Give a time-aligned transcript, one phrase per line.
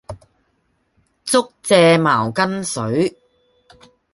[1.23, 3.15] 竹蔗茅根水